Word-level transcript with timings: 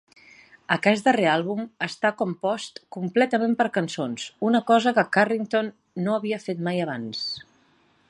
Aquest 0.75 1.03
darrer 1.09 1.27
àlbum 1.33 1.61
està 1.87 2.11
compost 2.23 2.81
completament 2.97 3.55
per 3.61 3.69
cançons, 3.77 4.27
una 4.51 4.65
cosa 4.73 4.97
que 4.99 5.07
Carrington 5.19 5.71
no 6.07 6.19
havia 6.21 6.45
fet 6.49 6.69
mai 6.71 6.87
abans. 6.89 7.25